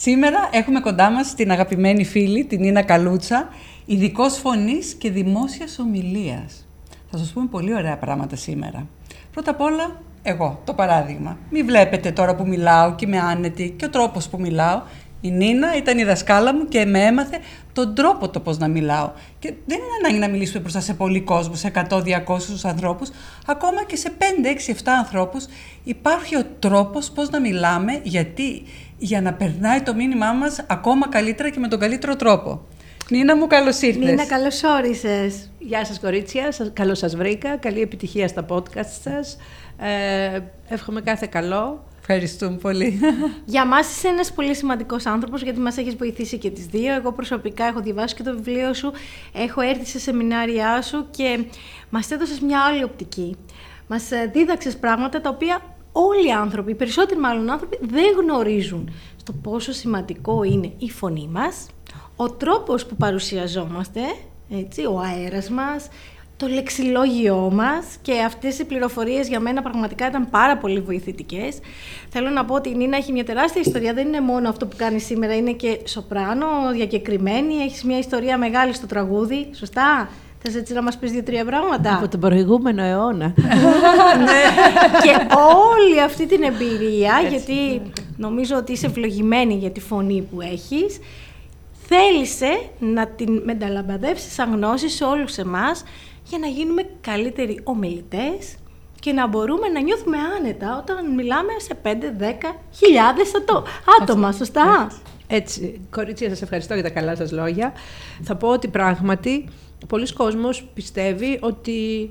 [0.00, 3.48] Σήμερα έχουμε κοντά μας την αγαπημένη φίλη, την Νίνα Καλούτσα,
[3.86, 6.66] ειδικός φωνής και δημόσιας ομιλίας.
[7.10, 8.86] Θα σας πούμε πολύ ωραία πράγματα σήμερα.
[9.32, 11.38] Πρώτα απ' όλα, εγώ, το παράδειγμα.
[11.50, 14.82] Μην βλέπετε τώρα που μιλάω και είμαι άνετη και ο τρόπος που μιλάω.
[15.20, 17.38] Η Νίνα ήταν η δασκάλα μου και με έμαθε
[17.72, 19.10] τον τρόπο το πώς να μιλάω.
[19.38, 23.10] Και δεν είναι ανάγκη να μιλήσουμε μπροστά σε πολύ κόσμο, σε 100-200 ανθρώπους.
[23.46, 25.46] Ακόμα και σε 5-6-7 ανθρώπους
[25.84, 28.62] υπάρχει ο τρόπος πώς να μιλάμε, γιατί
[28.98, 32.66] για να περνάει το μήνυμά μας ακόμα καλύτερα και με τον καλύτερο τρόπο.
[33.10, 34.04] Νίνα μου, καλώς ήρθες.
[34.04, 35.50] Νίνα, καλώς όρισες.
[35.58, 36.52] Γεια σας, κορίτσια.
[36.72, 37.56] Καλώς σας βρήκα.
[37.56, 39.36] Καλή επιτυχία στα podcast σας.
[39.78, 41.84] Ε, εύχομαι κάθε καλό.
[42.00, 43.00] Ευχαριστούμε πολύ.
[43.44, 46.94] Για μας είσαι ένας πολύ σημαντικός άνθρωπος, γιατί μας έχεις βοηθήσει και τις δύο.
[46.94, 48.92] Εγώ προσωπικά έχω διαβάσει και το βιβλίο σου,
[49.34, 51.44] έχω έρθει σε σεμινάρια σου και
[51.90, 53.36] μας έδωσες μια άλλη οπτική.
[53.86, 58.90] Μας ε, δίδαξες πράγματα τα οποία όλοι οι άνθρωποι, οι περισσότεροι μάλλον άνθρωποι, δεν γνωρίζουν
[59.16, 61.66] στο πόσο σημαντικό είναι η φωνή μας,
[62.16, 64.00] ο τρόπος που παρουσιαζόμαστε,
[64.50, 65.88] έτσι, ο αέρας μας,
[66.36, 71.58] το λεξιλόγιό μας και αυτές οι πληροφορίες για μένα πραγματικά ήταν πάρα πολύ βοηθητικές.
[72.08, 74.76] Θέλω να πω ότι η Νίνα έχει μια τεράστια ιστορία, δεν είναι μόνο αυτό που
[74.76, 80.08] κάνει σήμερα, είναι και σοπράνο, διακεκριμένη, έχεις μια ιστορία μεγάλη στο τραγούδι, σωστά;
[80.42, 83.34] Θες έτσι να μας πεις δύο-τρία πράγματα; Από τον προηγούμενο αιώνα.
[84.26, 84.42] ναι.
[85.02, 87.82] και όλη αυτή την εμπειρία, γιατί
[88.16, 90.98] νομίζω ότι είσαι ευλογημένη για τη φωνή που έχεις,
[91.86, 95.84] θέλησε να την μεταλαμπαδεύσεις σαν γνώση σε όλους εμάς
[96.24, 98.56] για να γίνουμε καλύτεροι ομιλητές
[99.00, 101.88] και να μπορούμε να νιώθουμε άνετα όταν μιλάμε σε 5-10
[102.70, 103.30] χιλιάδες
[104.00, 104.90] άτομα, σωστά;
[105.26, 107.72] Έτσι, κορίτσια, σας ευχαριστώ για τα καλά σας λόγια.
[108.22, 109.48] Θα πω ότι πράγματι
[109.86, 112.10] πολλοί κόσμος πιστεύει ότι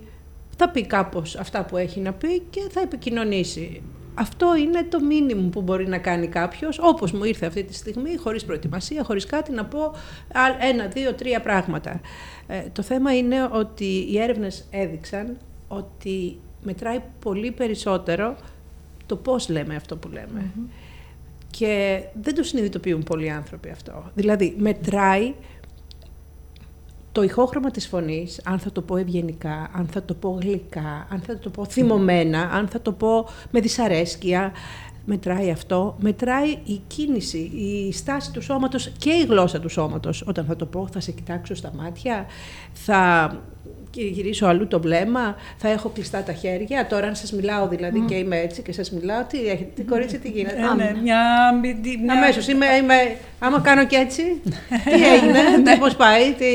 [0.58, 3.82] θα πει κάπως αυτά που έχει να πει και θα επικοινωνήσει.
[4.20, 8.18] Αυτό είναι το μήνυμο που μπορεί να κάνει κάποιος, όπως μου ήρθε αυτή τη στιγμή,
[8.18, 9.94] χωρίς προετοιμασία, χωρίς κάτι, να πω
[10.62, 12.02] ένα, δύο, τρία πράγματα.
[12.48, 18.36] Ε, το θέμα είναι ότι οι έρευνες έδειξαν ότι μετράει πολύ περισσότερο
[19.06, 20.52] το πώς λέμε αυτό που λέμε.
[21.52, 24.12] Και δεν το συνειδητοποιούν πολλοί άνθρωποι αυτό.
[24.14, 25.34] Δηλαδή, μετράει
[27.18, 31.22] το ηχόχρωμα της φωνής, αν θα το πω ευγενικά, αν θα το πω γλυκά, αν
[31.26, 34.52] θα το πω θυμωμένα, αν θα το πω με δυσαρέσκεια,
[35.06, 40.24] μετράει αυτό, μετράει η κίνηση, η στάση του σώματος και η γλώσσα του σώματος.
[40.28, 42.26] Όταν θα το πω, θα σε κοιτάξω στα μάτια,
[42.74, 43.32] θα
[44.02, 46.88] γυρίσω αλλού το βλέμμα, θα έχω κλειστά τα χέρια.
[46.88, 50.20] Τώρα, αν σας μιλάω δηλαδή και είμαι έτσι και σας μιλάω, τι έχετε, τι κορίτσι,
[50.20, 51.20] τι γίνεται; Ε, ναι, μια,
[52.02, 52.14] μια...
[52.14, 52.48] Αμέσως.
[52.48, 52.96] Είμαι, είμαι,
[53.40, 54.42] άμα κάνω και έτσι,
[54.84, 55.78] τι έγινε, ναι.
[55.78, 56.34] πώς πάει.
[56.34, 56.46] Τι...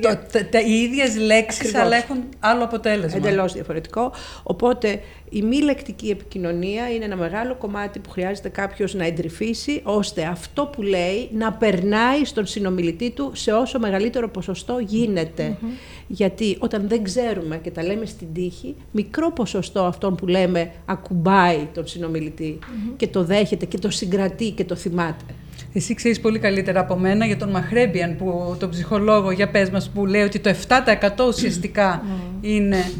[0.00, 0.18] Το,
[0.50, 3.16] τα, οι ίδιες λέξεις, αλλά έχουν άλλο αποτέλεσμα.
[3.16, 4.12] Εντελώς διαφορετικό.
[4.42, 5.00] Οπότε
[5.32, 10.66] η μη λεκτική επικοινωνία είναι ένα μεγάλο κομμάτι που χρειάζεται κάποιος να εντρυφήσει, ώστε αυτό
[10.66, 15.56] που λέει να περνάει στον συνομιλητή του σε όσο μεγαλύτερο ποσοστό γίνεται.
[16.06, 21.68] Γιατί όταν δεν ξέρουμε και τα λέμε στην τύχη, μικρό ποσοστό αυτών που λέμε ακουμπάει
[21.74, 22.58] τον συνομιλητη
[22.96, 25.24] και το δέχεται και το συγκρατεί και το θυμάται.
[25.72, 29.90] Εσύ ξέρεις πολύ καλύτερα από μένα για τον Μαχρέμπιαν, που, τον ψυχολόγο, για πες μας,
[29.90, 32.04] που λέει ότι το 7% ουσιαστικά
[32.40, 32.90] είναι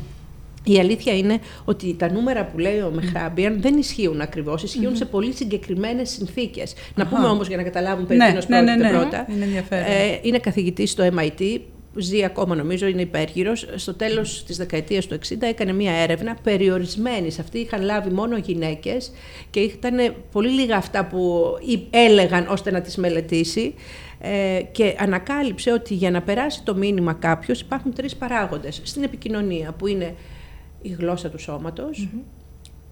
[0.65, 5.05] η αλήθεια είναι ότι τα νούμερα που λέει ο Μεχράμπιαν δεν ισχύουν ακριβώς, ισχύουν σε
[5.05, 6.75] πολύ συγκεκριμένες συνθήκες.
[6.95, 9.27] Να πούμε όμως για να καταλάβουν περί ναι, τίνο ναι, ναι, ναι, πρώτα.
[9.31, 11.61] Είναι, ε, είναι καθηγητής στο MIT,
[11.97, 13.67] ζει ακόμα νομίζω, είναι υπέργυρος.
[13.75, 17.31] Στο τέλος της δεκαετίας του 60 έκανε μία έρευνα περιορισμένη.
[17.31, 19.13] Σε αυτή είχαν λάβει μόνο γυναίκες
[19.51, 21.45] και ήταν πολύ λίγα αυτά που
[21.91, 23.75] έλεγαν ώστε να τις μελετήσει.
[24.23, 29.73] Ε, και ανακάλυψε ότι για να περάσει το μήνυμα κάποιος υπάρχουν τρεις παράγοντες στην επικοινωνία,
[29.79, 30.15] που είναι
[30.83, 32.09] η γλώσσα του σωματος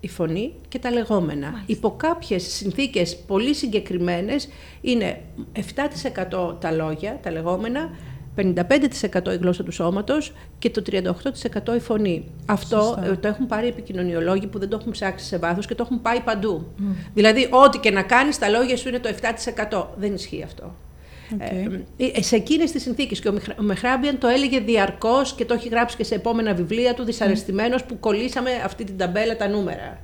[0.00, 1.46] η φωνή και τα λεγόμενα.
[1.50, 1.64] Μάλιστα.
[1.66, 4.48] Υπό κάποιες συνθήκες πολύ συγκεκριμένες
[4.80, 5.20] είναι
[5.54, 7.90] 7% τα λόγια, τα λεγόμενα,
[8.36, 12.24] 55% η γλώσσα του σώματος και το 38% η φωνή.
[12.46, 15.74] Αυτό ε, το έχουν πάρει οι επικοινωνιολόγοι που δεν το έχουν ψάξει σε βάθος και
[15.74, 16.66] το έχουν πάει παντού.
[17.14, 19.08] Δηλαδή, ό,τι και να κάνεις, τα λόγια σου είναι το
[19.70, 19.86] 7%.
[19.96, 20.74] Δεν ισχύει αυτό.
[21.30, 21.80] Okay.
[21.96, 23.20] Ε, ε, σε εκείνες τις συνθήκες.
[23.20, 27.04] Και ο Μεχράμπιαν το έλεγε διαρκώς και το έχει γράψει και σε επόμενα βιβλία του,
[27.04, 29.98] δυσαρεστημένος που κολλήσαμε αυτή την ταμπέλα τα νούμερα.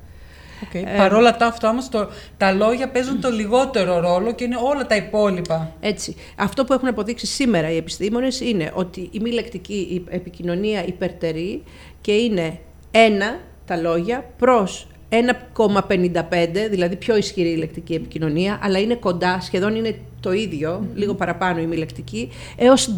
[0.63, 0.83] Okay.
[0.85, 4.57] Ε, Παρ' όλα τα αυτά όμως το, τα λόγια παίζουν το λιγότερο ρόλο και είναι
[4.63, 5.75] όλα τα υπόλοιπα.
[5.79, 6.15] Έτσι.
[6.35, 11.63] Αυτό που έχουν αποδείξει σήμερα οι επιστήμονες είναι ότι η μη λεκτική επικοινωνία υπερτερεί
[12.01, 12.59] και είναι
[12.91, 19.75] ένα τα λόγια προς 1,55, δηλαδή πιο ισχυρή η λεκτική επικοινωνία, αλλά είναι κοντά, σχεδόν
[19.75, 22.93] είναι το ίδιο, λίγο παραπάνω η μη λεκτική, έως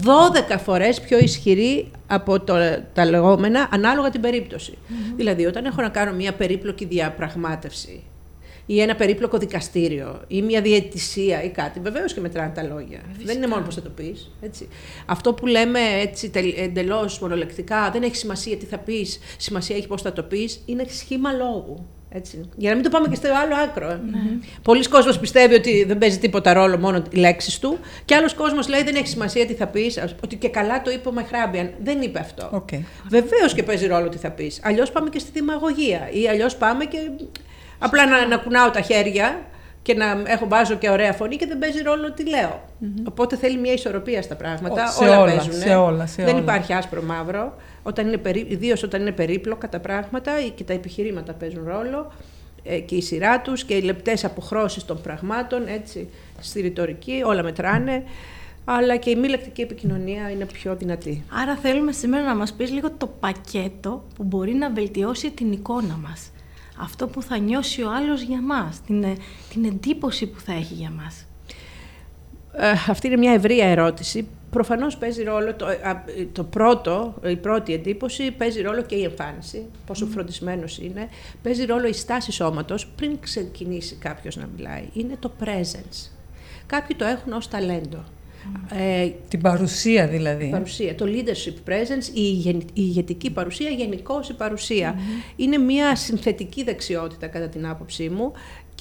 [0.51, 2.53] 12 φορές πιο ισχυρή από το,
[2.93, 4.77] τα λεγόμενα, ανάλογα την περιπτωση
[5.15, 8.03] Δηλαδή, όταν έχω να κάνω μια περίπλοκη διαπραγμάτευση
[8.69, 11.79] ή ένα περίπλοκο δικαστήριο ή μια διαιτησία ή κάτι.
[11.79, 12.99] Βεβαίως και μετράνε τα λόγια.
[13.23, 14.31] Δεν είναι μόνο πώ θα το πεις.
[15.05, 20.01] Αυτό που λέμε έτσι εντελώς μονολεκτικά, δεν έχει σημασία τι θα πεις, σημασία έχει πώς
[20.01, 21.85] θα το πεις, είναι σχήμα λόγου.
[22.09, 22.49] Έτσι.
[22.55, 23.89] Για να μην το πάμε και στο άλλο άκρο.
[23.89, 24.59] Mm-hmm.
[24.61, 27.77] Πολλοί κόσμοι πιστεύει ότι δεν παίζει τίποτα ρόλο μόνο οι λέξεις του.
[28.05, 30.03] Και άλλος κόσμος λέει δεν έχει σημασία τι θα πεις.
[30.23, 31.73] Ότι και καλά το είπε ο Μεχράμπιαν.
[31.83, 32.65] Δεν είπε αυτό.
[32.65, 32.79] Okay.
[33.09, 34.59] Βεβαίως και παίζει ρόλο τι θα πεις.
[34.63, 36.09] Αλλιώς πάμε και στη δημαγωγία.
[36.11, 36.97] Ή αλλιώς πάμε και
[37.79, 39.41] Απλά να, να κουνάω τα χέρια
[39.87, 42.61] και να έχω βάζω και ωραία φωνή και δεν παίζει ρόλο τι λέω.
[43.03, 44.87] Οπότε θέλει μια ισορροπία στα πράγματα.
[44.87, 45.53] Σε όλα, όλα παίζουν.
[45.53, 46.41] Σε όλα, σε δεν όλα.
[46.41, 47.55] υπάρχει άσπρο μαύρο.
[47.83, 48.45] Όταν είναι περί...
[48.49, 52.11] Ιδίως όταν είναι περίπλοκα τα πράγματα και τα επιχειρήματα παίζουν ρόλο
[52.63, 56.09] ε, και η σειρά τους και οι λεπτές αποχρώσεις των πραγμάτων, έτσι,
[56.39, 58.03] στη ρητορική, όλα μετράνε.
[58.65, 61.23] Αλλά και η μη λεκτική επικοινωνία είναι πιο δυνατή.
[61.41, 65.99] Άρα θέλουμε σήμερα να μας πεις λίγο το πακέτο που μπορεί να βελτιώσει την εικόνα
[66.07, 66.31] μας
[66.79, 69.15] αυτό που θα νιώσει ο άλλος για μας, την, ε,
[69.49, 71.25] την εντύπωση που θα έχει για μας.
[72.53, 74.27] Ε, αυτή είναι μια ευρεία ερώτηση.
[74.49, 75.65] Προφανώς παίζει ρόλο, το,
[76.31, 80.09] το πρώτο, η πρώτη εντύπωση, παίζει ρόλο και η εμφάνιση, πόσο mm.
[80.13, 81.07] φροντισμένος είναι.
[81.43, 84.89] Παίζει ρόλο η στάση σώματος πριν ξεκινήσει κάποιος να μιλάει.
[84.93, 86.11] Είναι το presence.
[86.65, 88.03] Κάποιοι το έχουν ως ταλέντο.
[88.71, 90.43] Ε, την παρουσία δηλαδή.
[90.43, 94.99] Την παρουσία, το leadership presence, η, η ηγετική παρουσία, γενικώς η παρουσία.
[95.35, 98.31] Είναι μια συνθετική δεξιότητα κατά την άποψή μου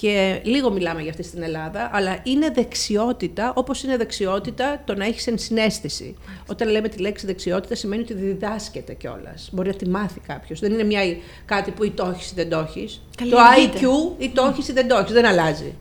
[0.00, 5.04] και λίγο μιλάμε για αυτή στην Ελλάδα, αλλά είναι δεξιότητα όπως είναι δεξιότητα το να
[5.04, 6.16] έχεις ενσυναίσθηση.
[6.46, 9.48] Όταν λέμε τη λέξη δεξιότητα σημαίνει ότι διδάσκεται κιόλας.
[9.52, 10.60] Μπορεί να τη μάθει κάποιος.
[10.60, 11.00] Δεν είναι μια,
[11.44, 13.02] κάτι που ή το έχεις ή δεν το έχεις.
[13.16, 13.82] Το IQ
[14.22, 15.12] ή το έχεις ή δεν το έχεις.
[15.12, 15.74] Δεν αλλάζει.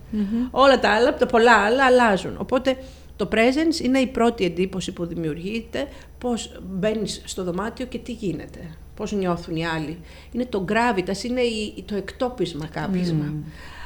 [0.51, 2.35] Όλα τα άλλα, τα πολλά άλλα αλλάζουν.
[2.37, 2.77] Οπότε
[3.15, 8.59] το presence είναι η πρώτη εντύπωση που δημιουργείται, πώς μπαίνεις στο δωμάτιο και τι γίνεται,
[8.95, 9.97] πώς νιώθουν οι άλλοι.
[10.31, 11.41] Είναι το gravitas, είναι
[11.85, 13.33] το εκτόπισμα κάπισμα.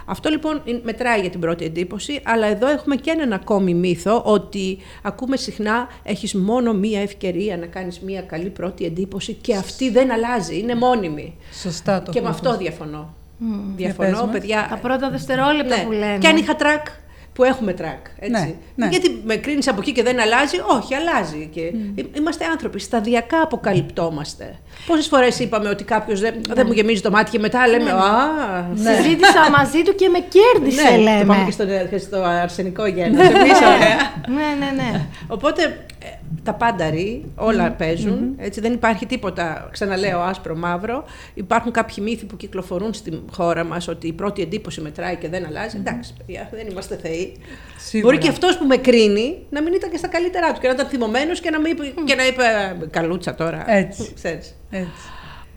[0.06, 4.78] Αυτό λοιπόν μετράει για την πρώτη εντύπωση, αλλά εδώ έχουμε και έναν ακόμη μύθο ότι
[5.02, 10.12] ακούμε συχνά έχεις μόνο μία ευκαιρία να κάνεις μία καλή πρώτη εντύπωση και αυτή δεν
[10.12, 11.36] αλλάζει, είναι μόνιμη.
[11.62, 13.14] Σωστά το Και με αυτό διαφωνώ.
[13.76, 14.68] Διαφωνώ, παιδιά.
[14.70, 15.84] Τα πρώτα δευτερόλεπτα ναι.
[15.84, 16.18] που λένε.
[16.18, 16.88] Και αν είχα τρακ,
[17.40, 18.06] που έχουμε τρακ.
[18.20, 18.32] Έτσι.
[18.32, 18.88] Ναι, ναι.
[18.88, 20.58] Γιατί με κρίνεις από εκεί και δεν αλλάζει.
[20.78, 21.50] Όχι, αλλάζει.
[21.54, 21.74] Και
[22.18, 22.80] Είμαστε άνθρωποι.
[22.80, 24.56] Σταδιακά αποκαλυπτόμαστε.
[24.86, 27.84] Πόσες φορές είπαμε ότι κάποιος δεν, δεν μου γεμίζει το μάτι και μετά λέμε.
[27.84, 27.92] Ναι.
[27.92, 28.96] Α, ναι.
[28.96, 31.20] Συζήτησα μαζί του και με κέρδισε, ναι, λέμε.
[31.20, 33.16] Το πάμε και στο, και στο αρσενικό γένο.
[34.36, 35.06] ναι, ναι, ναι.
[35.28, 35.89] Οπότε ε,
[36.44, 38.34] τα πάντα ρί, όλα παίζουν.
[38.38, 41.04] Έτσι, δεν υπάρχει τίποτα, ξαναλέω, άσπρο-μαύρο.
[41.34, 45.46] Υπάρχουν κάποιοι μύθοι που κυκλοφορούν στη χώρα μας ότι η πρώτη εντύπωση μετράει και δεν
[45.46, 45.78] αλλάζει.
[45.78, 47.38] Εντάξει, παιδιά, δεν είμαστε θεοί.
[47.78, 48.12] Σίγουρα.
[48.12, 50.74] Μπορεί και αυτός που με κρίνει να μην ήταν και στα καλύτερά του και να
[50.74, 52.44] ήταν θυμωμένος και να, είπε, και να είπε
[52.90, 53.72] Καλούτσα τώρα.
[53.72, 54.14] Έτσι.
[54.14, 54.56] Ξέρεις.
[54.70, 54.92] Έτσι.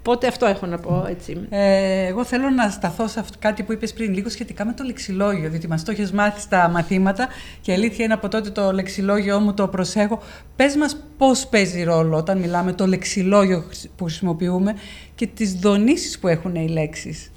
[0.04, 1.46] Οπότε αυτό έχω να πω έτσι.
[1.48, 4.84] Ε, εγώ θέλω να σταθώ σε αυτό, κάτι που είπες πριν λίγο σχετικά με το
[4.84, 7.28] λεξιλόγιο, διότι μας το έχεις μάθει στα μαθήματα
[7.60, 10.22] και η αλήθεια είναι από τότε το λεξιλόγιο μου το προσέχω.
[10.56, 13.64] Πες μας πώς παίζει ρόλο όταν μιλάμε το λεξιλόγιο
[13.96, 14.74] που χρησιμοποιούμε
[15.14, 17.30] και τις δονήσεις που έχουν οι λέξεις.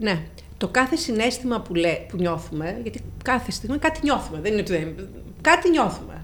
[0.00, 0.22] Ναι.
[0.56, 4.94] Το κάθε συνέστημα που, λέ, που νιώθουμε, γιατί κάθε στιγμή κάτι νιώθουμε, δεν είναι ότι
[5.40, 6.23] κάτι νιώθουμε.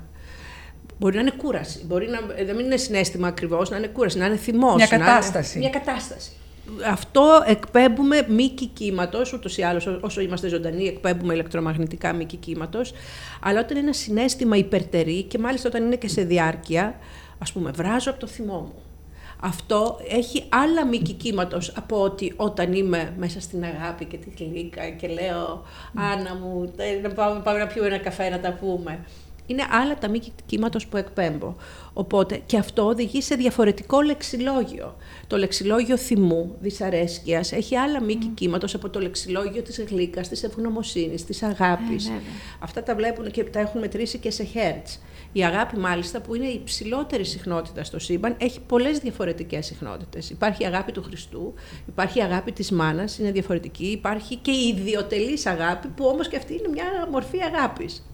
[1.01, 4.37] Μπορεί να είναι κούραση, μπορεί να δεν είναι συνέστημα ακριβώς, να είναι κούραση, να είναι
[4.37, 4.75] θυμός.
[4.75, 5.59] Μια κατάσταση.
[5.59, 6.31] μια κατάσταση.
[6.91, 12.81] Αυτό εκπέμπουμε μήκη κύματο, ούτως ή άλλως, όσο είμαστε ζωντανοί, εκπέμπουμε ηλεκτρομαγνητικά μήκη κύματο.
[13.43, 16.99] Αλλά όταν είναι ένα συνέστημα υπερτερή και μάλιστα όταν είναι και σε διάρκεια,
[17.39, 18.83] ας πούμε, βράζω από το θυμό μου.
[19.43, 24.89] Αυτό έχει άλλα μήκη κύματο από ότι όταν είμαι μέσα στην αγάπη και τη γλύκα
[24.89, 25.63] και λέω
[25.95, 28.99] Άννα μου, να πάμε, πάμε να πιούμε ένα καφέ να τα πούμε
[29.51, 31.55] είναι άλλα τα μήκη κύματο που εκπέμπω.
[31.93, 34.97] Οπότε και αυτό οδηγεί σε διαφορετικό λεξιλόγιο.
[35.27, 38.35] Το λεξιλόγιο θυμού, δυσαρέσκειας, έχει άλλα μήκη mm.
[38.35, 42.09] κύματο από το λεξιλόγιο της γλύκας, της ευγνωμοσύνης, της αγάπης.
[42.09, 42.13] Ε,
[42.59, 44.99] Αυτά τα βλέπουν και τα έχουν μετρήσει και σε hertz.
[45.33, 50.31] Η αγάπη, μάλιστα, που είναι η υψηλότερη συχνότητα στο σύμπαν, έχει πολλές διαφορετικές συχνότητες.
[50.31, 51.55] Υπάρχει η αγάπη του Χριστού,
[51.89, 53.87] υπάρχει η αγάπη της μάνας, είναι διαφορετική.
[53.87, 58.05] Υπάρχει και η ιδιωτελής αγάπη, που όμως και αυτή είναι μια μορφή αγάπης.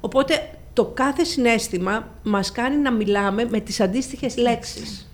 [0.00, 5.04] Οπότε το κάθε συνέστημα μας κάνει να μιλάμε με τις αντίστοιχες λέξεις.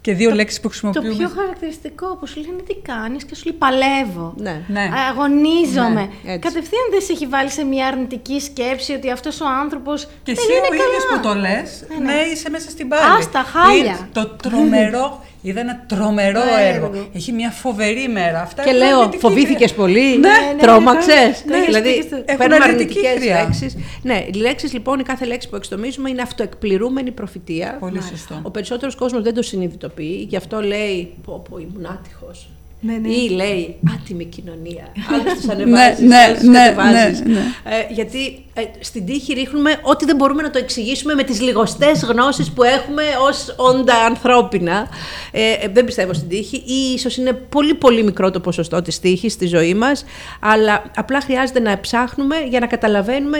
[0.00, 1.14] και δύο λέξεις που Το χρησιμοποιούμε.
[1.16, 4.34] πιο χαρακτηριστικό που σου λένε τι κάνεις και σου λέει παλεύω.
[4.36, 4.62] Ναι.
[4.68, 4.88] Ναι.
[5.10, 5.90] Αγωνίζομαι.
[6.22, 6.38] Ναι, έτσι.
[6.38, 10.34] Κατευθείαν δεν σε έχει βάλει σε μια αρνητική σκέψη ότι αυτός ο άνθρωπος Και δεν
[10.38, 11.20] εσύ είναι ο ίδιος καλά.
[11.20, 12.20] που το λες, Ναι, ναι, ναι.
[12.32, 13.16] είσαι μέσα στην πάλη.
[13.18, 13.84] Άστα, χάλια.
[13.84, 16.86] Είναι Το τρομερό, είδα ένα τρομερό Έργο.
[16.86, 17.08] έργο.
[17.14, 18.40] Έχει μια φοβερή μέρα.
[18.40, 19.74] Αυτά Και έχουν λέω, αρνητική φοβήθηκες χρειά.
[19.84, 21.44] πολύ, Ναι, ναι, τρόμαξες.
[21.46, 23.42] ναι, ναι, δηλαδή, έχεις πει Έχουν παίρνουμε αρνητική αρνητικές χρειά.
[23.42, 23.76] λέξεις.
[24.02, 27.76] Ναι, οι λέξεις λοιπόν, η κάθε λέξη που εξτομίζουμε είναι αυτοεκπληρούμενη προφητεία.
[27.80, 28.40] Πολύ σωστό.
[28.42, 32.48] Ο περισσότερος κόσμος δεν το συνειδητοποιεί, γι' αυτό λέει: Πω, πω, ήμουν άτυχος.
[32.86, 33.08] Ναι, ναι.
[33.08, 34.92] Ή λέει άτιμη κοινωνία.
[35.12, 37.20] Άλλου τους ανεβάζεις, ναι, άλλου τους ναι, κατεβάζεις.
[37.20, 37.40] ναι, ναι.
[37.64, 42.04] Ε, γιατί ε, στην τύχη ρίχνουμε ό,τι δεν μπορούμε να το εξηγήσουμε με τις λιγοστές
[42.04, 44.88] γνώσεις που έχουμε ως όντα ανθρώπινα.
[45.30, 49.00] Ε, ε, δεν πιστεύω στην τύχη ή ίσως είναι πολύ πολύ μικρό το ποσοστό της
[49.00, 50.04] τύχης στη ζωή μας,
[50.40, 53.38] αλλά απλά χρειάζεται να ψάχνουμε για να καταλαβαίνουμε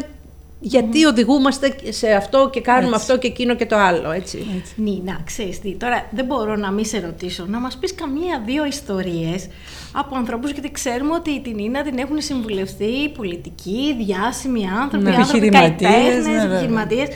[0.61, 4.63] γιατί οδηγούμαστε σε αυτό και κάνουμε αυτό και εκείνο και το άλλο, έτσι.
[4.77, 9.49] Νίνα, ξέρεις τι, τώρα δεν μπορώ να μην σε ρωτήσω, να μας πεις καμία-δύο ιστορίες
[9.93, 15.15] από ανθρώπους, γιατί ξέρουμε ότι την Νίνα την έχουν συμβουλευτεί πολιτικοί, διάσημοι άνθρωποι, Ναι.
[15.17, 16.53] άνθρωποι Επιχειρηματίες, καλλιτέχνες, ναι, βέβαια.
[16.53, 17.09] επιχειρηματίες.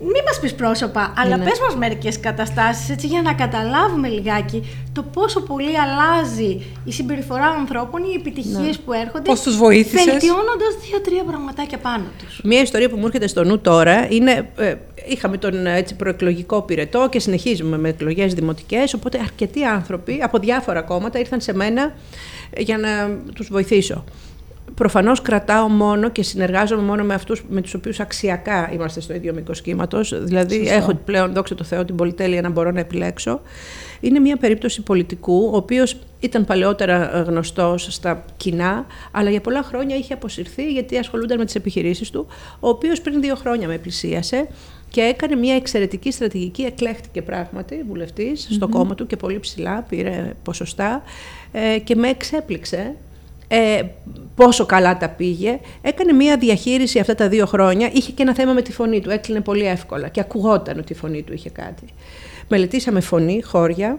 [0.00, 1.44] Μην μας πεις πρόσωπα, αλλά Ναι.
[1.44, 7.46] πες μας μερικές καταστάσεις, έτσι, για να καταλάβουμε λιγάκι το πόσο πολύ αλλάζει η συμπεριφορά
[7.46, 10.04] ανθρώπων, οι επιτυχίες που έρχονται, Πώς τους βοήθησες.
[10.04, 12.40] βελτιώνοντας δύο-τρία πραγματάκια πάνω τους.
[12.44, 14.48] Μία ιστορία που μου έρχεται στο νου τώρα είναι.
[14.56, 14.74] Ε,
[15.08, 18.94] είχαμε τον ε, έτσι, προεκλογικό πυρετό και συνεχίζουμε με εκλογές δημοτικές.
[18.94, 21.92] Οπότε αρκετοί άνθρωποι από διάφορα κόμματα ήρθαν σε μένα
[22.50, 24.04] ε, για να τους βοηθήσω.
[24.74, 29.34] Προφανώς κρατάω μόνο και συνεργάζομαι μόνο με αυτούς με τους οποίους αξιακά είμαστε στο ίδιο
[29.34, 30.24] μήκος κύματος.
[30.24, 33.40] Δηλαδή, έχω πλέον, δόξα τω Θεώ, την πολυτέλεια να μπορώ να επιλέξω.
[34.00, 39.96] Είναι μια περίπτωση πολιτικού, ο οποίος ήταν παλαιότερα γνωστός στα κοινά, αλλά για πολλά χρόνια
[39.96, 42.26] είχε αποσυρθεί γιατί ασχολούνταν με τις επιχειρήσεις του.
[42.60, 44.48] Ο οποίος πριν δύο χρόνια με πλησίασε
[44.90, 50.32] και έκανε μια εξαιρετική στρατηγική, εκλέχτηκε πράγματι βουλευτής στο κόμμα του και πολύ ψηλά, πήρε
[50.42, 51.02] ποσοστά
[51.52, 52.94] ε, και με εξέπληξε
[53.48, 53.82] ε,
[54.34, 55.58] πόσο καλά τα πήγε.
[55.80, 57.90] Έκανε μια διαχείριση αυτά τα δύο χρόνια.
[57.92, 59.10] Είχε και ένα θέμα με τη φωνή του.
[59.10, 61.84] Έκλεινε πολύ εύκολα και ακουγόταν ότι η φωνή του είχε κάτι.
[62.48, 63.98] Μελετήσαμε φωνή, χώρια.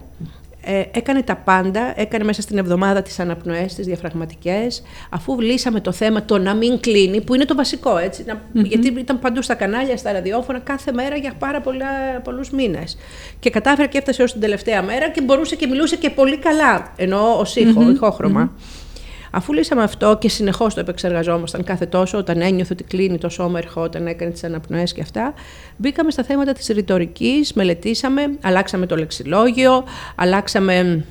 [0.61, 5.91] Ε, έκανε τα πάντα, έκανε μέσα στην εβδομάδα τις αναπνοές, τις διαφραγματικές, αφού λύσαμε το
[5.91, 9.53] θέμα το να μην κλείνει, που είναι το βασικό, έτσι, να, γιατί ήταν παντού στα
[9.53, 11.87] κανάλια, στα ραδιόφωνα, κάθε μέρα για πάρα πολλά,
[12.23, 12.97] πολλούς μήνες.
[13.39, 16.93] Και κατάφερε και έφτασε ως την τελευταία μέρα και μπορούσε και μιλούσε και πολύ καλά,
[16.95, 18.51] εννοώ ως ήχο, ηχόχρωμα.
[19.31, 23.57] Αφού λύσαμε αυτό και συνεχώς το επεξεργαζόμασταν κάθε τόσο, όταν ένιωθε ότι κλείνει το σώμα,
[23.57, 25.33] ερχόταν, έκανε τις αναπνοές και αυτά,
[25.77, 29.83] μπήκαμε στα θέματα της ρητορικής, μελετήσαμε, αλλάξαμε το λεξιλόγιο,
[30.15, 31.05] αλλάξαμε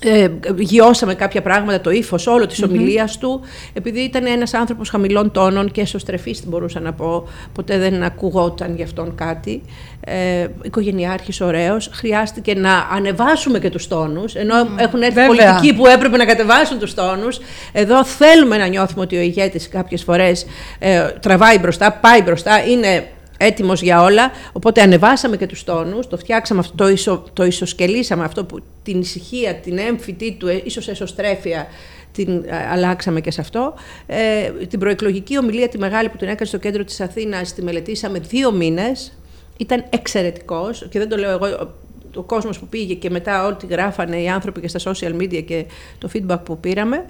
[0.00, 3.40] ε, γιώσαμε κάποια πράγματα, το ύφος όλο της ομιλίας του,
[3.72, 7.28] επειδή ήταν ένας άνθρωπος χαμηλών τόνων και εσωστρεφής, μπορούσα να πω.
[7.52, 9.62] Ποτέ δεν ακουγόταν γι' αυτόν κάτι.
[10.00, 11.90] Ε, Οικογενειάρχης, ωραίος.
[11.92, 15.26] Χρειάστηκε να ανεβάσουμε και τους τόνους, ενώ έχουν έρθει Βέβαια.
[15.26, 17.40] πολιτικοί που έπρεπε να κατεβάσουν τους τόνους.
[17.72, 20.46] Εδώ θέλουμε να νιώθουμε ότι ο ηγέτης κάποιες φορές
[20.78, 23.06] ε, τραβάει μπροστά, πάει μπροστά, είναι
[23.38, 24.30] έτοιμος για όλα.
[24.52, 29.00] Οπότε ανεβάσαμε και τους τόνους, το φτιάξαμε αυτό, το, ισο, το ισοσκελίσαμε αυτό που την
[29.00, 31.66] ησυχία, την έμφυτή του, ε, ίσως εσωστρέφεια,
[32.12, 33.74] την ε, αλλάξαμε και σε αυτό.
[34.06, 38.18] Ε, την προεκλογική ομιλία, τη μεγάλη που την έκανε στο κέντρο της Αθήνας, τη μελετήσαμε
[38.18, 39.18] δύο μήνες.
[39.56, 41.70] Ήταν εξαιρετικός και δεν το λέω εγώ,
[42.14, 45.64] ο κόσμος που πήγε και μετά ό,τι γράφανε οι άνθρωποι και στα social media και
[45.98, 47.04] το feedback που πήραμε.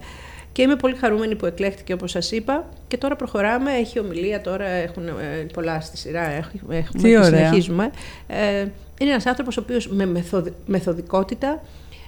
[0.59, 4.67] Και είμαι πολύ χαρούμενη που εκλέχτηκε όπως σας είπα και τώρα προχωράμε, έχει ομιλία, τώρα
[4.67, 5.13] έχουν ε,
[5.53, 7.29] πολλά στη σειρά, έχουμε, έχουμε Τι και ωραία.
[7.29, 7.91] συνεχίζουμε.
[8.27, 8.61] Ε,
[9.01, 11.63] είναι ένας άνθρωπος ο οποίος με μεθοδ- μεθοδικότητα,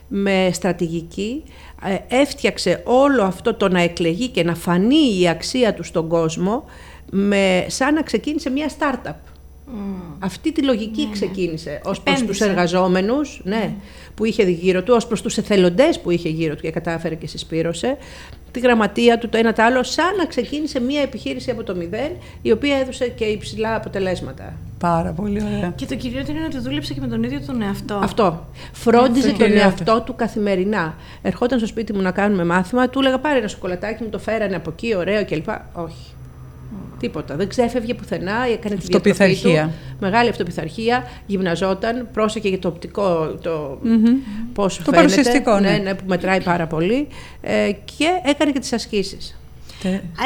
[0.09, 1.43] με στρατηγική,
[1.85, 6.65] ε, έφτιαξε όλο αυτό το να εκλεγεί και να φανεί η αξία του στον κόσμο
[7.11, 9.15] με, σαν να ξεκίνησε μια startup.
[10.19, 12.45] Αυτή τη λογική ξεκίνησε ως προς τους Επένδυσε.
[12.45, 13.75] εργαζόμενους ναι,
[14.15, 17.27] που είχε γύρω του, ως προς τους εθελοντές που είχε γύρω του και κατάφερε και
[17.27, 17.97] συσπήρωσε,
[18.51, 22.11] τη γραμματεία του, το ένα το άλλο, σαν να ξεκίνησε μια επιχείρηση από το μηδέν,
[22.43, 24.55] η οποία έδωσε και υψηλά αποτελέσματα.
[24.79, 25.73] Πάρα πολύ ωραία.
[25.77, 27.95] Και το κυριότερο είναι ότι δούλεψε και με τον ίδιο τον εαυτό.
[28.03, 28.47] Αυτό.
[28.73, 29.65] Φρόντιζε Αυτό τον κυριότερο.
[29.69, 30.95] εαυτό του καθημερινά.
[31.23, 34.57] Ερχόταν στο σπίτι μου να κάνουμε μάθημα, του έλεγα πάρε ένα σοκολατάκι, μου το φέρανε
[34.57, 35.49] από εκεί, ωραίο κλπ.
[35.73, 36.13] Όχι.
[36.99, 37.37] Τίποτα.
[37.37, 38.97] Δεν ξέφευγε πουθενά, έκανε τη διατροφή του.
[38.97, 39.73] Αυτοπιθαρχία.
[40.01, 43.79] Μεγάλη αυτοπιθαρχία, γυμναζόταν, πρόσεχε για το οπτικό, το
[44.53, 44.97] πώς Το φαίνεται.
[45.03, 45.79] παρουσιαστικό, ναι.
[45.83, 45.95] ναι.
[45.95, 47.09] που μετράει πάρα πολύ.
[47.41, 49.40] Ε, και έκανε και τις ασκήσεις.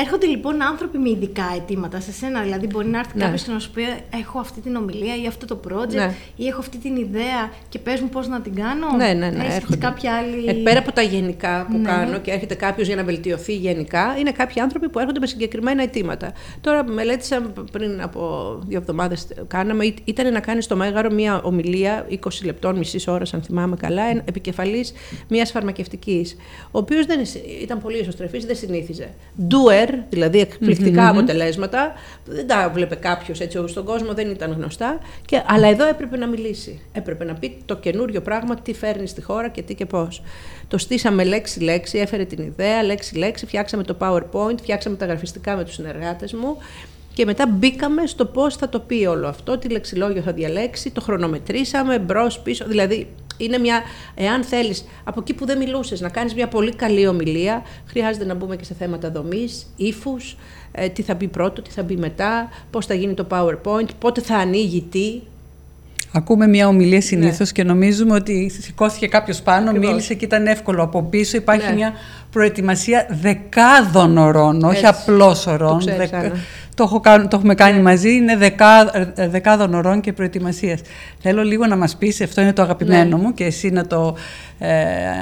[0.01, 2.43] Έρχονται λοιπόν άνθρωποι με ειδικά αιτήματα σε σένα.
[2.43, 3.23] Δηλαδή, μπορεί να έρθει Ναι.
[3.25, 3.83] κάποιος και να σου πει:
[4.23, 6.15] Έχω αυτή την ομιλία ή αυτό το project Ναι.
[6.37, 8.97] ή έχω αυτή την ιδέα και πες μου πώς να την κάνω.
[8.97, 9.43] Ναι, ναι, ναι.
[9.45, 9.77] Έχεις έρχονται.
[9.77, 10.47] κάποια άλλη.
[10.47, 11.85] Ε, πέρα από τα γενικά που Ναι.
[11.89, 15.83] κάνω και έρχεται κάποιος για να βελτιωθεί γενικά, είναι κάποιοι άνθρωποι που έρχονται με συγκεκριμένα
[15.83, 16.33] αιτήματα.
[16.61, 17.41] Τώρα, μελέτησα
[17.73, 18.23] πριν από
[18.67, 23.35] δύο εβδομάδες, κάναμε, ή- ήταν να κάνεις στο Μέγαρο μία ομιλία 20 λεπτών, μισής ώρας,
[23.35, 24.93] αν θυμάμαι καλά, επικεφαλής
[25.29, 26.37] μιας φαρμακευτικής.
[26.71, 27.05] Ο οποίος
[27.63, 29.09] ήταν πολύ εσωστρεφή, δεν συνήθιζε.
[29.51, 31.93] Doer, δηλαδή εκπληκτικά αποτελέσματα,
[32.25, 34.99] δεν τα βλέπε κάποιος έτσι στον κόσμο, δεν ήταν γνωστά.
[35.25, 36.81] Και, αλλά εδώ έπρεπε να μιλήσει.
[36.93, 40.23] Έπρεπε να πει το καινούριο πράγμα, τι φέρνει στη χώρα και τι και πώς.
[40.69, 45.75] Το στήσαμε λέξη-λέξη, έφερε την ιδέα, λέξη-λέξη, φτιάξαμε το PowerPoint, φτιάξαμε τα γραφιστικά με τους
[45.75, 46.57] συνεργάτες μου.
[47.15, 51.01] Και μετά μπήκαμε στο πώς θα το πει όλο αυτό, τι λεξιλόγιο θα διαλέξει, το
[51.01, 52.65] χρονομετρήσαμε μπρος, πίσω.
[52.69, 53.83] Δηλαδή, είναι μια,
[54.15, 58.35] εάν θέλεις, από εκεί που δεν μιλούσες, να κάνεις μια πολύ καλή ομιλία, χρειάζεται να
[58.35, 60.37] μπούμε και σε θέματα δομής, ύφους,
[60.73, 64.21] ε, τι θα μπει πρώτο, τι θα μπει μετά, πώς θα γίνει το PowerPoint, πότε
[64.21, 65.21] θα ανοίγει τι.
[66.17, 69.89] Ακούμε μια ομιλία συνήθως και νομίζουμε ότι σηκώθηκε κάποιος πάνω, Ακριβώς.
[69.91, 70.83] μίλησε και ήταν εύκολο.
[70.83, 71.75] Από πίσω υπάρχει Ναι.
[71.75, 71.93] μια
[72.31, 74.87] προετοιμασία δεκάδων ωρών, όχι Έτσι.
[74.87, 75.79] απλώς ωρών.
[75.79, 76.33] Το ξέρεις, Άννα.
[76.75, 80.81] Το, έχω, κάνει- το έχουμε κάνει μαζί, είναι δεκά, ε, δεκάδων ωρών και προετοιμασίας.
[81.19, 83.23] Θέλω λίγο να μας πεις, αυτό είναι το αγαπημένο Ναι.
[83.23, 84.17] μου και εσύ να το
[84.59, 84.73] ε,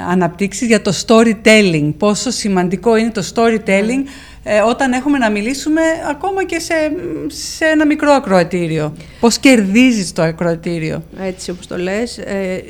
[0.09, 1.93] αναπτύξεις για το storytelling.
[1.97, 4.03] Πόσο σημαντικό είναι το storytelling
[4.43, 6.73] ε, όταν έχουμε να μιλήσουμε ακόμα και σε,
[7.27, 8.93] σε ένα μικρό ακροατήριο.
[9.19, 12.17] Πώς κερδίζεις το ακροατήριο; Έτσι όπως το λες.
[12.17, 12.63] Ε,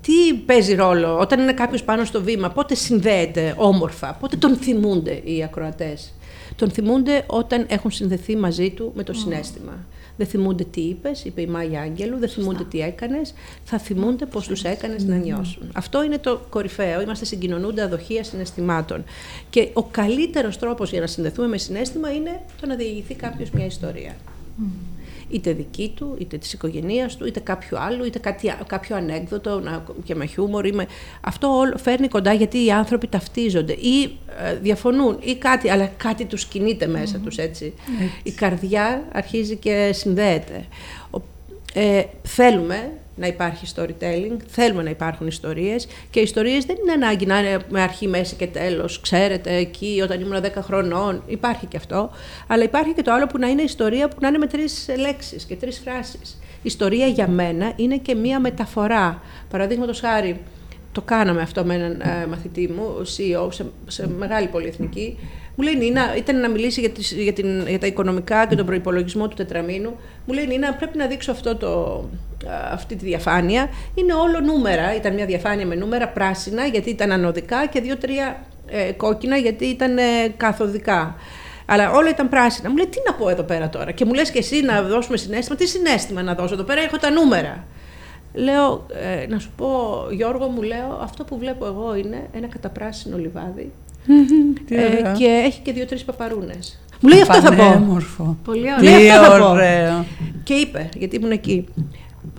[0.00, 5.20] τι παίζει ρόλο όταν είναι κάποιος πάνω στο βήμα, πότε συνδέεται όμορφα, πότε τον θυμούνται
[5.24, 6.14] οι ακροατές;
[6.56, 9.86] Τον θυμούνται όταν έχουν συνδεθεί μαζί του με το συνέστημα.
[10.16, 13.34] Δεν θυμούνται τι είπες, είπε η Μάγια Άγγελου, δεν θυμούνται τι έκανες,
[13.64, 15.62] θα θυμούνται πώς τους έκανες να νιώσουν.
[15.72, 17.00] Αυτό είναι το κορυφαίο.
[17.00, 19.04] Είμαστε συγκοινωνούντα αδοχεία συναισθημάτων.
[19.50, 23.66] Και ο καλύτερος τρόπος για να συνδεθούμε με συνέστημα είναι το να διηγηθεί κάποιος μια
[23.66, 24.16] ιστορία.
[25.30, 29.84] Είτε δική του, είτε της οικογένειας του, είτε κάποιου άλλου, είτε κάτι, κάποιο ανέκδοτο να,
[30.04, 30.66] και με χιούμορ.
[30.66, 30.86] Ή με...
[31.20, 36.24] Αυτό όλο φέρνει κοντά γιατί οι άνθρωποι ταυτίζονται ή ε, διαφωνούν ή κάτι, αλλά κάτι
[36.24, 37.74] τους κινείται μέσα τους έτσι.
[38.22, 40.66] Η καρδιά αρχίζει και συνδέεται.
[41.10, 41.20] Ο,
[41.74, 47.26] ε, θέλουμε να υπάρχει storytelling, θέλουμε να υπάρχουν ιστορίες και οι ιστορίες δεν είναι ανάγκη
[47.26, 49.00] να είναι με αρχή, μέση και τέλος.
[49.00, 52.10] Ξέρετε, εκεί όταν ήμουν 10 χρονών, υπάρχει και αυτό,
[52.46, 55.44] αλλά υπάρχει και το άλλο που να είναι ιστορία που να είναι με τρεις λέξεις
[55.44, 56.40] και τρεις φράσεις.
[56.62, 59.22] Ιστορία για μένα είναι και μία μεταφορά.
[59.50, 60.40] Παραδείγματος χάρη,
[60.92, 65.18] το κάναμε αυτό με έναν ε, μαθητή μου, CEO, σε, σε μεγάλη πολυεθνική.
[65.56, 68.66] Μου λέει Νίνα, ήταν να μιλήσει για, τις, για, την, για τα οικονομικά και τον
[68.66, 69.96] προπολογισμό του τετραμήνου.
[70.26, 72.04] Μου λέει Νίνα, πρέπει να δείξω αυτό το,
[72.50, 73.68] α, αυτή τη διαφάνεια.
[73.94, 74.94] Είναι όλο νούμερα.
[74.96, 79.98] Ήταν μια διαφάνεια με νούμερα πράσινα, γιατί ήταν ανωδικά, και δύο-τρία ε, κόκκινα, γιατί ήταν
[79.98, 80.02] ε,
[80.36, 81.16] καθοδικά.
[81.66, 82.70] Αλλά όλα ήταν πράσινα.
[82.70, 85.16] Μου λέει τι να πω εδώ πέρα τώρα; Και μου λες και εσύ να δώσουμε
[85.16, 85.56] συνέστημα.
[85.56, 87.64] Τι συνέστημα να δώσω εδώ πέρα, έχω τα νούμερα.
[88.32, 88.86] Λέω,
[89.22, 89.68] ε, να σου πω,
[90.10, 93.85] Γιώργο, μου λέω, αυτό που βλέπω εγώ είναι ένα καταπράσινο λιβάδι Τι
[94.68, 95.12] ε, ωραία.
[95.12, 96.78] και έχει και δύο-τρεις παπαρούνες.
[97.00, 97.56] Μου λέει, αυτό θα πω.
[97.56, 98.36] Πανέμορφο.
[98.44, 98.98] Πολύ Τι ωραία.
[98.98, 99.48] Λέει, αυτό θα πω.
[99.50, 100.04] ωραίο.
[100.42, 101.64] Και είπε, γιατί ήμουν εκεί.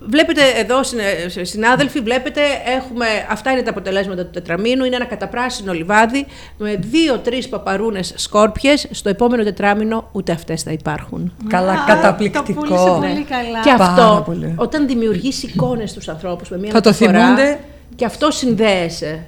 [0.06, 2.40] Βλέπετε εδώ, συνε- συνάδελφοι, βλέπετε,
[2.78, 4.84] έχουμε, αυτά είναι τα αποτελέσματα του τετραμήνου.
[4.84, 6.26] Είναι ένα καταπράσινο λιβάδι
[6.58, 8.86] με δύο-τρεις παπαρούνες σκόρπιες.
[8.90, 11.32] Στο επόμενο τετράμινο ούτε αυτές θα υπάρχουν.
[11.48, 12.44] Καλά, Α, καταπληκτικό.
[12.46, 13.60] Το πούλησε πολύ καλά.
[13.62, 14.52] Και Πάρα αυτό, πολύ.
[14.56, 17.58] όταν δημιουργείς εικόνες στους ανθρώπους με μια Θα το μεταφορά, θυμούνται.
[17.96, 19.22] Και αυτό συνδέεσαι.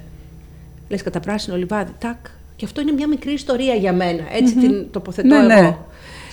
[0.91, 2.17] Λες καταπράσινο λιβάδι, τάκ.
[2.57, 4.23] Και αυτό είναι μια μικρή ιστορία για μένα.
[4.33, 5.47] ετσι την τοποθετώ Ναι, εγώ.
[5.47, 5.77] ναι.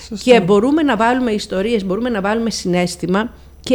[0.08, 0.30] Σωστό.
[0.30, 3.74] Και μπορούμε να βάλουμε ιστορίες, μπορούμε να βάλουμε συνέστημα και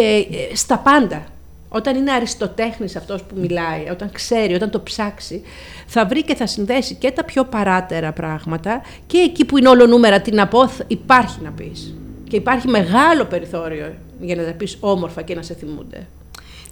[0.52, 1.24] ε, στα πάντα.
[1.69, 5.41] Όταν είναι αριστοτέχνης αυτός που μιλάει, όταν ξέρει, όταν το ψάξει,
[5.88, 9.86] θα βρει και θα συνδέσει και τα πιο παράτερα πράγματα και εκεί που είναι όλο
[9.86, 11.93] νούμερα, τι να πω, θ- υπάρχει να πεις.
[12.30, 16.06] Και υπάρχει μεγάλο περιθώριο για να τα πεις όμορφα και να σε θυμούνται.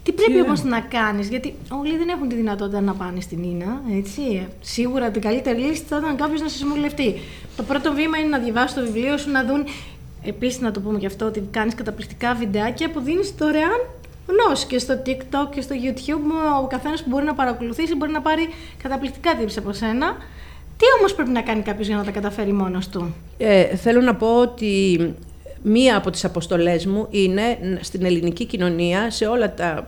[0.04, 3.82] Τι πρέπει όμως να κάνεις, Γιατί όλοι δεν έχουν τη δυνατότητα να πάνε στην Ίνα.
[3.98, 4.48] Έτσι.
[4.62, 7.16] Σίγουρα την καλύτερη λύση θα ήταν κάποιος να σε συμβουλευτεί.
[7.56, 9.66] Το πρώτο βήμα είναι να διαβάσεις το βιβλίο σου, να δουν.
[10.24, 13.80] Επίσης, να το πούμε και αυτό, ότι κάνεις καταπληκτικά βιντεάκια που δίνεις δωρεάν
[14.28, 16.62] γνώση και στο TikTok και στο YouTube.
[16.64, 18.50] Ο καθένας που μπορεί να παρακολουθήσει μπορεί να πάρει
[18.84, 20.16] καταπληκτικά tips από σένα.
[20.78, 24.16] Τι όμως πρέπει να κάνει κάποιος για να τα καταφέρει μόνος του; Ε, θέλω να
[24.16, 24.98] πω ότι
[25.63, 29.88] μία από τις αποστολές μου είναι ν- στην ελληνική κοινωνία, σε όλα τα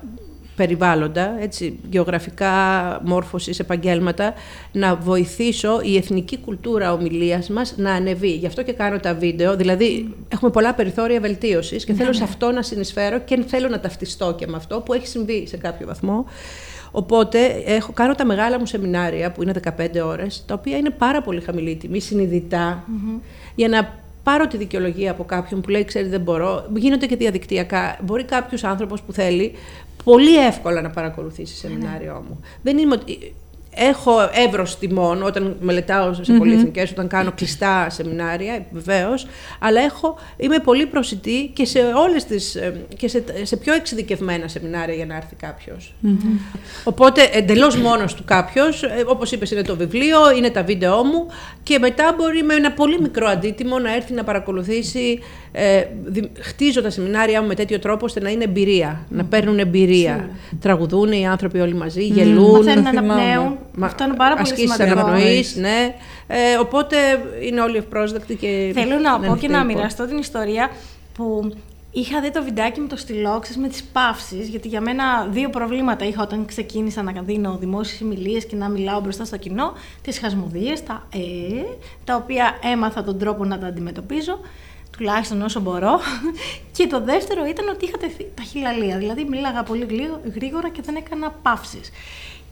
[0.55, 2.51] περιβάλλοντα, έτσι, γεωγραφικά,
[3.03, 4.33] μόρφωσης, επαγγέλματα,
[4.71, 8.31] να βοηθήσω η εθνική κουλτούρα ομιλίας μας να ανεβεί.
[8.31, 12.51] Γι' αυτό και κάνω τα βίντεο, δηλαδή έχουμε πολλά περιθώρια βελτίωσης και θέλω σε αυτό
[12.51, 16.25] να συνεισφέρω και θέλω να ταυτιστώ και με αυτό που έχει συμβεί σε κάποιο βαθμό.
[16.91, 21.21] Οπότε έχω, κάνω τα μεγάλα μου σεμινάρια που είναι 15 ώρες, τα οποία είναι πάρα
[21.21, 22.83] πολύ χαμηλή τιμή, συνειδητά,
[23.55, 27.97] για να πάρω τη δικαιολογία από κάποιον που λέει, ξέρει δεν μπορώ, γίνονται και διαδικτυακά.
[28.03, 29.53] Μπορεί κάποιος άνθρωπος που θέλει
[30.03, 32.39] πολύ εύκολα να παρακολουθήσει σεμινάριό μου.
[32.61, 33.33] Δεν είμαι ότι
[33.75, 34.11] Έχω
[34.47, 36.37] εύρος τιμών όταν μελετάω σε mm-hmm.
[36.37, 39.27] πολυεθνικές, όταν κάνω κλειστά σεμινάρια, βεβαίως,
[39.59, 44.47] αλλά έχω, είμαι πολύ προσιτή και σε όλες τις, ε, και σε, σε πιο εξειδικευμένα
[44.47, 45.93] σεμινάρια για να έρθει κάποιος.
[46.05, 46.59] Mm-hmm.
[46.83, 51.27] Οπότε εντελώς μόνος του κάποιος, ε, όπως είπες είναι το βιβλίο, είναι τα βίντεό μου
[51.63, 55.19] και μετά μπορεί με ένα πολύ μικρό αντίτιμο να έρθει να παρακολουθήσει
[55.55, 55.83] ε,
[56.39, 60.29] χτίζω τα σεμινάρια μου με τέτοιο τρόπο ώστε να είναι εμπειρία, να παίρνουν εμπειρία.
[60.59, 62.51] Τραγουδούν οι άνθρωποι όλοι μαζί, γελούν.
[62.51, 63.57] Μαθαίνουν να αναπνέουν.
[63.79, 65.09] Αυτό είναι πάρα πολύ σημαντικό.
[65.59, 65.95] ναι.
[66.27, 66.95] Ε, οπότε
[67.41, 68.71] είναι όλοι ευπρόσδεκτοι και.
[68.73, 70.69] Θέλω να πω και να μοιραστώ την ιστορία
[71.13, 71.53] που
[71.95, 76.05] Είχα δει το βιντεάκι με το στυλόξες με τις παύσεις, γιατί για μένα δύο προβλήματα
[76.05, 79.73] είχα όταν ξεκίνησα να δίνω δημόσιες ομιλίες και να μιλάω μπροστά στο κοινό.
[80.01, 81.19] Τις χασμουδίες, τα ε,
[82.03, 84.39] τα οποία έμαθα τον τρόπο να τα αντιμετωπίζω
[84.97, 85.99] τουλάχιστον όσο μπορώ.
[86.75, 87.97] Και το δεύτερο ήταν ότι είχα
[88.35, 88.97] τα χειλαλία.
[88.97, 89.87] Δηλαδή, μίλαγα πολύ
[90.35, 91.91] γρήγορα και δεν έκανα παύσεις.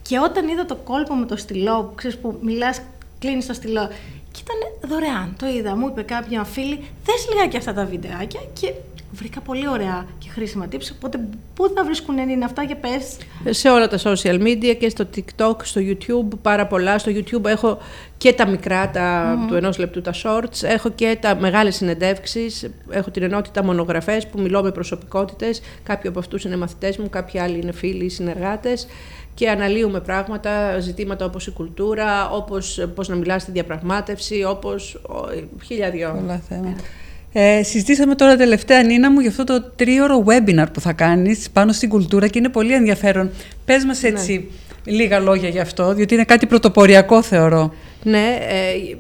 [0.02, 2.82] Και όταν είδα το κόλπο με το στυλό, που ξέρεις που μιλάς,
[3.20, 3.90] κλείνεις το στυλό.
[4.32, 5.36] Και ήταν δωρεάν.
[5.40, 5.76] Το είδα.
[5.76, 8.42] Μου είπε κάποια φίλη, θε λιγάκι αυτά τα βιντεάκια.
[8.54, 8.74] Και
[9.12, 10.92] βρήκα πολύ ωραία και χρήσιμα tips.
[10.96, 11.20] Οπότε,
[11.54, 13.18] πού θα βρίσκουν είναι αυτά και πες.
[13.50, 16.98] Σε όλα τα social media και στο TikTok, στο YouTube, πάρα πολλά.
[16.98, 17.78] Στο YouTube έχω
[18.18, 20.64] και τα μικρά, τα, του ενός λεπτού, τα shorts.
[20.64, 22.70] Έχω και τα μεγάλες συνεντεύξεις.
[22.90, 25.62] Έχω την ενότητα μονογραφές που μιλώ με προσωπικότητες.
[25.84, 28.88] Κάποιοι από αυτούς είναι μαθητές μου, κάποιοι άλλοι είναι φίλοι ή συνεργάτες
[29.34, 35.02] και αναλύουμε πράγματα, ζητήματα όπως η κουλτούρα, όπως πώς να μιλάς στη διαπραγμάτευση, όπως
[35.64, 36.16] χίλια δυο.
[36.20, 36.82] Πολλά θέματα.
[37.34, 41.72] Ε, συζητήσαμε τώρα τελευταία, Νίνα μου, για αυτό το τρίωρο webinar που θα κάνεις πάνω
[41.72, 43.30] στην κουλτούρα και είναι πολύ ενδιαφέρον.
[43.66, 44.50] Πες μας έτσι
[44.86, 44.92] ναι.
[44.92, 47.74] λίγα λόγια γι' αυτό, διότι είναι κάτι πρωτοποριακό θεωρώ.
[48.04, 48.96] Ναι, ε,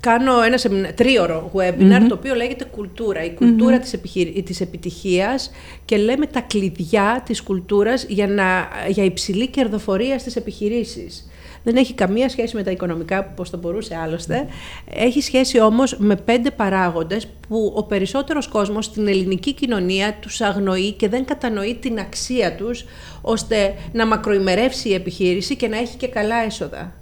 [0.00, 3.24] κάνω ένα σεμινά, τρίωρο webinar, το οποίο λέγεται «Κουλτούρα».
[3.24, 4.42] Η κουλτούρα της, επιχειρη...
[4.42, 5.50] της επιτυχίας
[5.84, 8.68] και λέμε τα κλειδιά της κουλτούρας για, να...
[8.88, 11.30] για υψηλή κερδοφορία στις επιχειρήσεις.
[11.62, 14.46] Δεν έχει καμία σχέση με τα οικονομικά, πώς θα μπορούσε άλλωστε.
[14.94, 20.92] Έχει σχέση όμως με πέντε παράγοντες που ο περισσότερος κόσμος στην ελληνική κοινωνία τους αγνοεί
[20.92, 22.84] και δεν κατανοεί την αξία τους,
[23.20, 26.92] ώστε να μακροημερεύσει η επιχείρηση και να έχει και καλά έσοδα.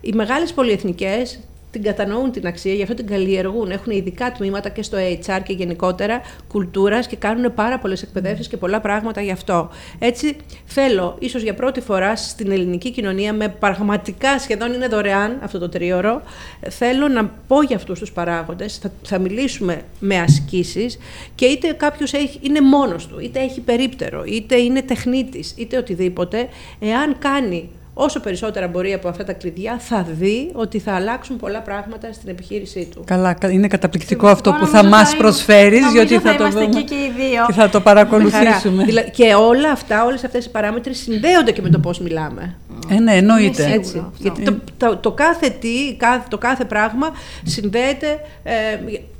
[0.00, 1.38] Οι μεγάλες πολυεθνικές
[1.74, 3.70] την κατανοούν την αξία, γι' αυτό την καλλιεργούν.
[3.70, 8.56] Έχουν ειδικά τμήματα και στο HR και γενικότερα κουλτούρας και κάνουν πάρα πολλές εκπαιδεύσεις και
[8.56, 9.70] πολλά πράγματα γι' αυτό.
[9.98, 15.58] Έτσι, θέλω ίσως για πρώτη φορά στην ελληνική κοινωνία, με πραγματικά σχεδόν είναι δωρεάν αυτό
[15.58, 16.22] το τρίωρο,
[16.68, 18.78] θέλω να πω για αυτούς τους παράγοντες.
[18.78, 20.98] Θα, θα μιλήσουμε με ασκήσεις
[21.34, 26.48] και είτε κάποιος είναι μόνος του, είτε έχει περίπτερο, είτε είναι τεχνίτης, είτε οτιδήποτε,
[26.80, 31.60] εάν κάνει όσο περισσότερα μπορεί από αυτά τα κλειδιά, θα δει ότι θα αλλάξουν πολλά
[31.60, 33.02] πράγματα στην επιχείρησή του.
[33.06, 36.66] Καλά, είναι καταπληκτικό αυτό που θα μας προσφέρεις, γιατί θα, θα το δούμε.
[36.66, 37.44] Και, και, οι δύο.
[37.46, 38.84] και θα το παρακολουθήσουμε.
[39.12, 42.56] και όλα αυτά, όλες αυτές οι παράμετροι συνδέονται και με το πώς μιλάμε.
[42.88, 43.72] Ε, ναι, εννοείται.
[43.72, 44.06] Έτσι.
[44.18, 45.96] Γιατί το, το, το, κάθε τι,
[46.28, 47.10] το κάθε πράγμα
[47.44, 48.52] συνδέεται, ε,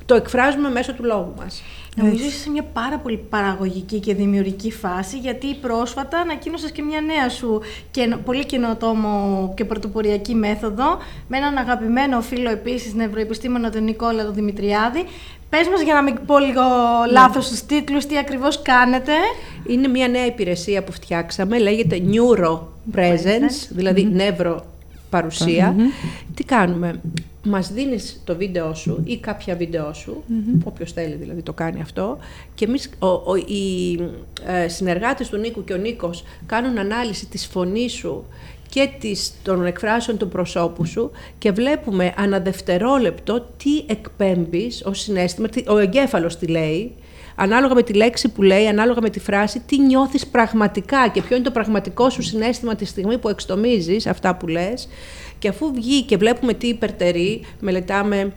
[0.05, 1.63] το εκφράζουμε μέσω του λόγου μας.
[1.95, 7.01] Νομίζω είσαι σε μια πάρα πολύ παραγωγική και δημιουργική φάση, γιατί πρόσφατα ανακοίνωσες και μια
[7.01, 13.83] νέα σου και πολύ καινοτόμο και πρωτοποριακή μέθοδο, με έναν αγαπημένο φίλο επίσης νευροεπιστήμονα, τον
[13.83, 15.05] Νικόλα τον Δημητριάδη.
[15.49, 16.61] Πες μας για να μην πω λίγο
[17.05, 17.11] ναι.
[17.11, 19.11] λάθος στου τίτλους, τι ακριβώς κάνετε.
[19.67, 22.59] Είναι μια νέα υπηρεσία που φτιάξαμε, λέγεται Neuro
[22.95, 24.65] Presence, δηλαδή νεύρο
[25.15, 25.75] παρουσία.
[26.35, 27.01] Τι κάνουμε,
[27.43, 30.61] μας δίνεις το βίντεο σου ή κάποια βίντεο σου, mm-hmm.
[30.63, 32.17] όποιος θέλει δηλαδή το κάνει αυτό,
[32.55, 33.93] και εμείς, ο, ο, οι
[34.45, 38.25] ε, συνεργάτες του Νίκου και ο Νίκος κάνουν ανάλυση της φωνής σου
[38.69, 45.77] και της, των εκφράσεων του προσώπου σου και βλέπουμε αναδευτερόλεπτο τι εκπέμπεις ως συνέστημα, ο
[45.77, 46.95] εγκέφαλος τι λέει,
[47.35, 51.35] ανάλογα με τη λέξη που λέει, ανάλογα με τη φράση, τι νιώθεις πραγματικά και ποιο
[51.35, 54.87] είναι το πραγματικό σου συνέστημα τη στιγμή που εξτομίζεις αυτά που λες.
[55.39, 58.33] Και αφού βγει και βλέπουμε τι υπερτερεί, μελετάμε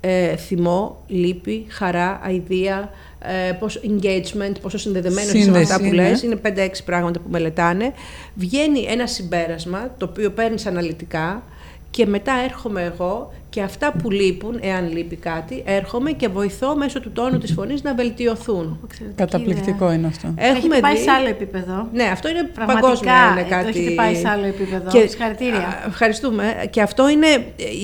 [0.00, 2.90] ε, θυμό, λύπη, χαρά, αηδία,
[3.48, 7.92] ε, πόσο engagement, πόσο συνδεδεμένος είναι αυτά που λες, είναι 5-6 πράγματα που μελετάνε.
[8.34, 11.42] Βγαίνει ένα συμπέρασμα, το οποίο παίρνεις αναλυτικά
[11.90, 17.00] και μετά έρχομαι εγώ και αυτά που λείπουν, εάν λείπει κάτι, έρχομαι και βοηθώ μέσω
[17.00, 18.80] του τόνου της φωνής να βελτιωθούν.
[18.84, 19.94] Εξαιρετική Καταπληκτικό ιδέα.
[19.94, 20.34] είναι αυτό.
[20.36, 21.88] Έχετε πάει σε άλλο επίπεδο.
[21.92, 23.30] Ναι, αυτό είναι Πραγματικά, παγκόσμια.
[23.30, 23.68] Είναι ε, το κάτι...
[23.68, 24.90] έχετε πάει σε άλλο επίπεδο.
[24.90, 25.58] Συγχαρητήρια.
[25.58, 26.66] Α, Ευχαριστούμε.
[26.70, 27.26] Και αυτό είναι,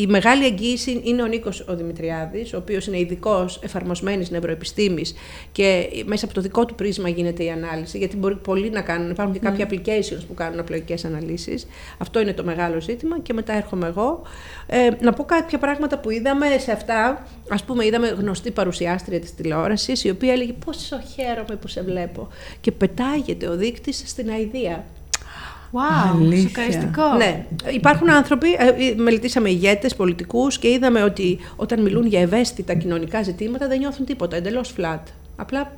[0.02, 5.14] η μεγάλη εγγύηση είναι ο Νίκος ο Δημητριάδης, ο οποίος είναι ειδικός εφαρμοσμένης νευροεπιστήμης
[5.52, 9.10] και μέσα από το δικό του πρίσμα γίνεται η ανάλυση, γιατί μπορεί πολλοί να κάνουν,
[9.10, 11.66] υπάρχουν και κάποια applications που κάνουν απλοϊκές αναλύσεις.
[11.98, 14.22] Αυτό είναι το μεγάλο ζήτημα και μετά έρχομαι εγώ.
[14.66, 17.26] Ε, να πω κάποια πράγματα που είδαμε σε αυτά.
[17.48, 22.28] Ας πούμε, είδαμε γνωστή παρουσιάστρια της τηλεόρασης, η οποία έλεγε πόσο χαίρομαι που σε βλέπω.
[22.60, 24.84] Και πετάγεται ο δείκτης στην αηδία.
[25.72, 26.48] Wow, Αλήθεια.
[26.48, 27.12] σοκαριστικό.
[27.16, 32.74] Ναι, υπάρχουν άνθρωποι, ε, ε, μελετήσαμε ηγέτες, πολιτικούς και είδαμε ότι όταν μιλούν για ευαίσθητα
[32.74, 35.02] κοινωνικά ζητήματα δεν νιώθουν τίποτα, εντελώς flat.
[35.36, 35.72] Απλά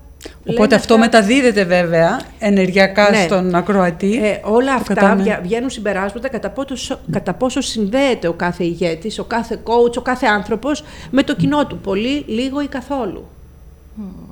[0.45, 3.17] λένε Οπότε αυτό αυτά- μεταδίδεται βέβαια ενεργειακά Ναι.
[3.23, 4.21] στον ακροατή.
[4.25, 5.23] Ε, όλα Το αυτά κατάμε.
[5.23, 10.01] βγα- βγαίνουν συμπεράσματα κατά πόσο, κατά πόσο συνδέεται ο κάθε ηγέτης, ο κάθε coach, ο
[10.01, 11.79] κάθε άνθρωπος με το κοινό του.
[11.79, 13.29] Πολύ, λίγο ή καθόλου.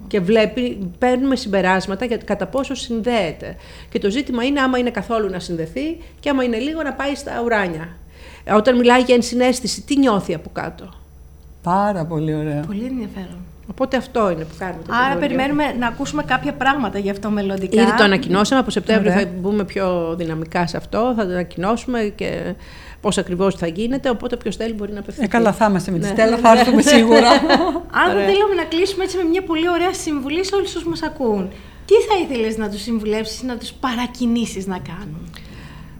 [0.08, 3.56] Και βλέπει, παίρνουμε συμπεράσματα για κατά πόσο συνδέεται.
[3.90, 7.14] Και το ζήτημα είναι άμα είναι καθόλου να συνδεθεί και άμα είναι λίγο να πάει
[7.14, 7.88] στα ουράνια.
[8.44, 10.88] Ε, Όταν μιλάει για ενσυναίσθηση, τι νιώθει από κάτω;
[11.62, 12.60] Πάρα πολύ ωραία.
[12.66, 13.38] Πολύ ενδιαφέρον.
[13.70, 14.82] Οπότε αυτό είναι που κάνουμε.
[14.86, 15.26] το Άρα καινούριο.
[15.28, 17.82] περιμένουμε να ακούσουμε κάποια πράγματα γι' αυτό μελλοντικά.
[17.82, 18.60] Ήδη το ανακοινώσαμε.
[18.60, 19.24] Από Σεπτέμβριο Ωραία.
[19.24, 21.12] θα μπούμε πιο δυναμικά σε αυτό.
[21.16, 22.54] Θα το ανακοινώσουμε και
[23.00, 24.10] πώς ακριβώς θα γίνεται.
[24.10, 25.28] Οπότε ποιο θέλει μπορεί να απευθυνθεί.
[25.28, 26.10] Ε, καλά θα είμαστε με τη Ναι.
[26.10, 27.30] Στέλλα, θα έρθουμε σίγουρα.
[28.02, 28.26] Αν Ωραία.
[28.26, 31.48] θέλαμε να κλείσουμε έτσι με μια πολύ ωραία συμβουλή σε όλους όσους μας ακούν,
[31.86, 35.30] τι θα ήθελες να τους συμβουλεύσεις, να τους παρακινήσεις να κάνουν;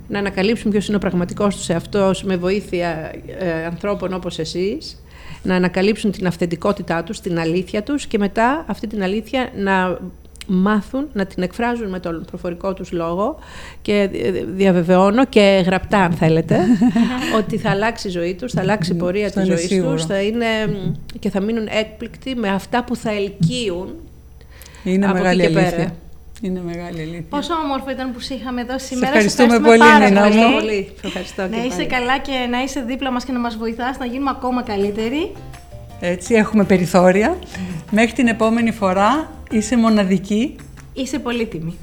[0.08, 5.00] Να ανακαλύψουν ποιος είναι ο πραγματικός τους εαυτός με βοήθεια ε, ανθρώπων όπως εσείς.
[5.46, 9.98] Να ανακαλύψουν την αυθεντικότητά τους, την αλήθεια τους και μετά αυτή την αλήθεια να
[10.46, 13.38] μάθουν να την εκφράζουν με τον προφορικό τους λόγο
[13.82, 16.58] και ε, διαβεβαιώνω και γραπτά αν θέλετε
[17.38, 19.92] ότι θα αλλάξει η ζωή τους, θα αλλάξει η πορεία Αυτό της είναι ζωής σίγουρο.
[19.92, 23.94] τους θα είναι, μ, και θα μείνουν έκπληκτοι με αυτά που θα ελκύουν
[24.84, 25.92] Είναι Από μεγάλη εκεί και πέρα.
[26.42, 26.60] Αλήθεια.
[26.60, 27.24] Είναι μεγάλη αλήθεια.
[27.28, 29.06] Πόσο όμορφο ήταν που σε είχαμε εδώ σήμερα.
[29.06, 30.26] ευχαριστούμε Σε πολύ, πάρα Νίνα μου.
[30.26, 30.92] Ευχαριστώ πολύ.
[31.02, 31.86] Ευχαριστώ και Να είσαι πάλι.
[31.86, 35.32] καλά και να είσαι δίπλα μας και να μας βοηθάς να γίνουμε ακόμα καλύτεροι.
[36.00, 37.38] Έτσι, έχουμε περιθώρια.
[37.90, 40.56] Μέχρι την επόμενη φορά είσαι μοναδική.
[40.92, 41.76] Είσαι πολύτιμη.